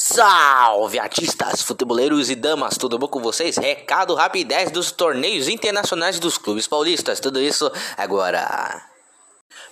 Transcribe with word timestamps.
Salve 0.00 0.96
artistas, 1.00 1.60
futeboleiros 1.60 2.30
e 2.30 2.36
damas, 2.36 2.78
tudo 2.78 2.96
bom 2.96 3.08
com 3.08 3.20
vocês? 3.20 3.56
Recado 3.56 4.14
rapidez 4.14 4.70
dos 4.70 4.92
torneios 4.92 5.48
internacionais 5.48 6.20
dos 6.20 6.38
clubes 6.38 6.68
paulistas, 6.68 7.18
tudo 7.18 7.40
isso 7.40 7.68
agora. 7.96 8.80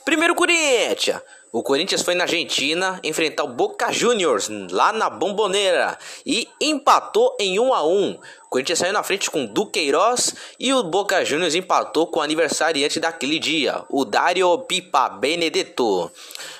Primeiro 0.06 0.36
Corinthians. 0.36 1.20
O 1.52 1.64
Corinthians 1.64 2.00
foi 2.00 2.14
na 2.14 2.22
Argentina 2.22 3.00
enfrentar 3.02 3.42
o 3.42 3.48
Boca 3.48 3.90
Juniors 3.92 4.48
lá 4.70 4.92
na 4.92 5.10
Bomboneira 5.10 5.98
e 6.24 6.46
empatou 6.60 7.36
em 7.40 7.58
1 7.58 7.74
a 7.74 7.84
1. 7.84 8.10
O 8.12 8.48
Corinthians 8.48 8.78
saiu 8.78 8.92
na 8.92 9.02
frente 9.02 9.28
com 9.28 9.44
Duqueiroz 9.44 10.32
e 10.60 10.72
o 10.72 10.84
Boca 10.84 11.24
Juniors 11.24 11.56
empatou 11.56 12.06
com 12.06 12.20
o 12.20 12.22
aniversariante 12.22 13.00
daquele 13.00 13.40
dia, 13.40 13.82
o 13.90 14.04
Dario 14.04 14.56
Pipa 14.58 15.08
Benedetto. 15.08 16.08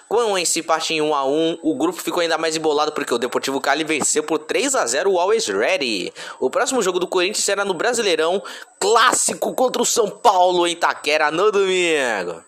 Com 0.09 0.37
esse 0.37 0.59
empate 0.59 0.95
em 0.95 1.01
1 1.01 1.15
a 1.15 1.25
1, 1.25 1.59
o 1.63 1.77
grupo 1.77 2.03
ficou 2.03 2.23
ainda 2.23 2.37
mais 2.37 2.57
embolado 2.57 2.91
porque 2.91 3.15
o 3.15 3.19
Deportivo 3.19 3.61
Cali 3.61 3.85
venceu 3.85 4.25
por 4.25 4.41
3 4.41 4.75
a 4.75 4.85
0 4.85 5.13
o 5.13 5.21
Always 5.21 5.47
Ready. 5.47 6.13
O 6.41 6.51
próximo 6.51 6.83
jogo 6.83 6.99
do 6.99 7.07
Corinthians 7.07 7.45
será 7.45 7.65
no 7.65 7.75
Brasileirão, 7.75 8.43
clássico 8.81 9.55
contra 9.55 9.81
o 9.81 9.87
São 9.87 10.11
Paulo 10.11 10.67
em 10.67 10.73
Itaquera 10.73 11.31
no 11.31 11.53
domingo. 11.53 12.43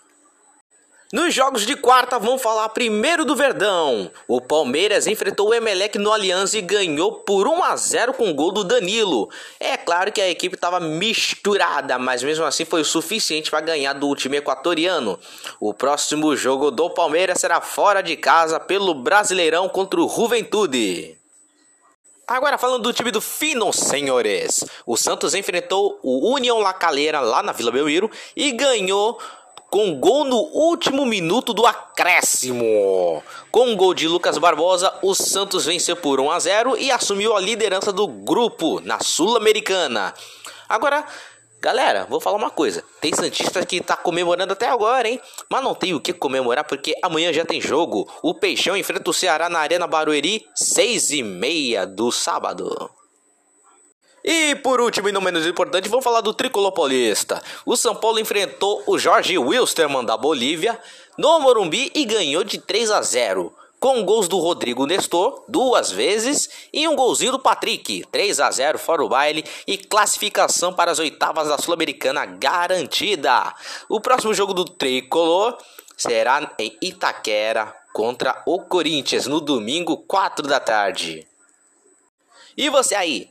Nos 1.10 1.32
jogos 1.32 1.64
de 1.64 1.74
quarta, 1.74 2.18
vamos 2.18 2.42
falar 2.42 2.68
primeiro 2.68 3.24
do 3.24 3.34
Verdão. 3.34 4.10
O 4.26 4.42
Palmeiras 4.42 5.06
enfrentou 5.06 5.48
o 5.48 5.54
Emelec 5.54 5.96
no 5.96 6.12
Aliança 6.12 6.58
e 6.58 6.60
ganhou 6.60 7.10
por 7.20 7.48
1 7.48 7.64
a 7.64 7.74
0 7.76 8.12
com 8.12 8.28
o 8.28 8.34
gol 8.34 8.52
do 8.52 8.62
Danilo. 8.62 9.30
É 9.58 9.78
claro 9.78 10.12
que 10.12 10.20
a 10.20 10.28
equipe 10.28 10.54
estava 10.54 10.78
misturada, 10.78 11.98
mas 11.98 12.22
mesmo 12.22 12.44
assim 12.44 12.66
foi 12.66 12.82
o 12.82 12.84
suficiente 12.84 13.50
para 13.50 13.62
ganhar 13.62 13.94
do 13.94 14.14
time 14.14 14.36
equatoriano. 14.36 15.18
O 15.58 15.72
próximo 15.72 16.36
jogo 16.36 16.70
do 16.70 16.90
Palmeiras 16.90 17.40
será 17.40 17.62
fora 17.62 18.02
de 18.02 18.14
casa 18.14 18.60
pelo 18.60 18.92
Brasileirão 18.92 19.66
contra 19.66 19.98
o 19.98 20.08
Juventude. 20.10 21.16
Agora 22.26 22.58
falando 22.58 22.82
do 22.82 22.92
time 22.92 23.10
do 23.10 23.22
Fino, 23.22 23.72
senhores. 23.72 24.62
O 24.84 24.94
Santos 24.94 25.32
enfrentou 25.32 25.98
o 26.02 26.30
União 26.34 26.58
La 26.58 26.74
Calera 26.74 27.20
lá 27.20 27.42
na 27.42 27.52
Vila 27.52 27.72
Belmiro 27.72 28.10
e 28.36 28.52
ganhou 28.52 29.18
com 29.70 29.98
gol 29.98 30.24
no 30.24 30.36
último 30.36 31.04
minuto 31.04 31.52
do 31.52 31.66
acréscimo. 31.66 33.22
Com 33.50 33.72
o 33.72 33.76
gol 33.76 33.94
de 33.94 34.08
Lucas 34.08 34.38
Barbosa, 34.38 34.92
o 35.02 35.14
Santos 35.14 35.66
venceu 35.66 35.96
por 35.96 36.20
1 36.20 36.30
a 36.30 36.38
0 36.38 36.76
e 36.78 36.90
assumiu 36.90 37.36
a 37.36 37.40
liderança 37.40 37.92
do 37.92 38.06
grupo 38.06 38.80
na 38.80 39.00
Sul-Americana. 39.00 40.14
Agora, 40.68 41.04
galera, 41.60 42.06
vou 42.08 42.20
falar 42.20 42.36
uma 42.36 42.50
coisa. 42.50 42.82
Tem 43.00 43.14
Santista 43.14 43.64
que 43.64 43.80
tá 43.80 43.96
comemorando 43.96 44.52
até 44.52 44.68
agora, 44.68 45.08
hein? 45.08 45.20
Mas 45.50 45.62
não 45.62 45.74
tem 45.74 45.94
o 45.94 46.00
que 46.00 46.12
comemorar 46.12 46.64
porque 46.64 46.94
amanhã 47.02 47.32
já 47.32 47.44
tem 47.44 47.60
jogo. 47.60 48.10
O 48.22 48.34
Peixão 48.34 48.76
enfrenta 48.76 49.10
o 49.10 49.14
Ceará 49.14 49.48
na 49.48 49.58
Arena 49.58 49.86
Barueri, 49.86 50.46
6 50.54 51.10
e 51.10 51.22
meia 51.22 51.86
do 51.86 52.10
sábado. 52.10 52.90
E 54.24 54.54
por 54.56 54.80
último 54.80 55.08
e 55.08 55.12
não 55.12 55.20
menos 55.20 55.46
importante, 55.46 55.88
vamos 55.88 56.04
falar 56.04 56.20
do 56.20 56.34
tricolor 56.34 56.72
paulista. 56.72 57.42
O 57.64 57.76
São 57.76 57.94
Paulo 57.94 58.18
enfrentou 58.18 58.82
o 58.86 58.98
Jorge 58.98 59.38
Wilstermann 59.38 60.04
da 60.04 60.16
Bolívia 60.16 60.78
no 61.16 61.40
Morumbi 61.40 61.90
e 61.94 62.04
ganhou 62.04 62.44
de 62.44 62.58
3 62.58 62.90
a 62.90 63.02
0 63.02 63.52
com 63.80 64.04
gols 64.04 64.26
do 64.26 64.38
Rodrigo 64.38 64.86
Nestor 64.86 65.44
duas 65.48 65.90
vezes 65.90 66.48
e 66.72 66.88
um 66.88 66.96
golzinho 66.96 67.32
do 67.32 67.38
Patrick, 67.38 68.04
3 68.10 68.40
a 68.40 68.50
0 68.50 68.78
fora 68.78 69.04
o 69.04 69.08
baile 69.08 69.44
e 69.66 69.78
classificação 69.78 70.72
para 70.72 70.90
as 70.90 70.98
oitavas 70.98 71.48
da 71.48 71.58
Sul-Americana 71.58 72.26
garantida. 72.26 73.54
O 73.88 74.00
próximo 74.00 74.34
jogo 74.34 74.52
do 74.52 74.64
tricolor 74.64 75.56
será 75.96 76.52
em 76.58 76.76
Itaquera 76.82 77.74
contra 77.92 78.42
o 78.46 78.60
Corinthians 78.60 79.26
no 79.26 79.40
domingo, 79.40 79.96
4 79.96 80.46
da 80.46 80.60
tarde. 80.60 81.26
E 82.56 82.68
você 82.68 82.94
aí, 82.94 83.28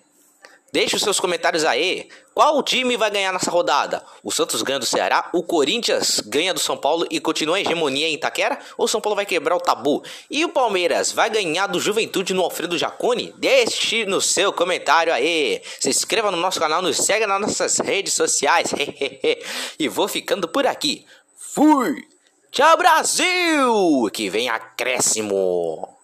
Deixe 0.71 0.95
os 0.95 1.01
seus 1.01 1.19
comentários 1.19 1.63
aí. 1.63 2.09
Qual 2.33 2.61
time 2.61 2.97
vai 2.97 3.09
ganhar 3.09 3.31
nessa 3.31 3.49
rodada? 3.49 4.03
O 4.21 4.31
Santos 4.31 4.61
ganha 4.61 4.77
do 4.77 4.85
Ceará? 4.85 5.29
O 5.33 5.41
Corinthians 5.41 6.19
ganha 6.19 6.53
do 6.53 6.59
São 6.59 6.77
Paulo 6.77 7.07
e 7.09 7.19
continua 7.19 7.55
a 7.55 7.61
hegemonia 7.61 8.07
em 8.07 8.15
Itaquera? 8.15 8.59
Ou 8.77 8.85
o 8.85 8.87
São 8.87 8.99
Paulo 8.99 9.15
vai 9.15 9.25
quebrar 9.25 9.55
o 9.55 9.61
tabu? 9.61 10.03
E 10.29 10.43
o 10.43 10.49
Palmeiras 10.49 11.11
vai 11.11 11.29
ganhar 11.29 11.67
do 11.67 11.79
Juventude 11.79 12.33
no 12.33 12.43
Alfredo 12.43 12.77
Jacone? 12.77 13.33
Deixe 13.37 14.05
no 14.05 14.21
seu 14.21 14.51
comentário 14.51 15.13
aí. 15.13 15.61
Se 15.79 15.89
inscreva 15.89 16.31
no 16.31 16.37
nosso 16.37 16.59
canal, 16.59 16.81
nos 16.81 16.97
segue 16.97 17.25
nas 17.25 17.41
nossas 17.41 17.79
redes 17.79 18.13
sociais. 18.13 18.71
e 19.79 19.87
vou 19.87 20.07
ficando 20.07 20.47
por 20.47 20.67
aqui. 20.67 21.05
Fui! 21.37 22.05
Tchau, 22.51 22.77
Brasil! 22.77 24.09
Que 24.13 24.29
vem 24.29 24.49
acréscimo! 24.49 25.96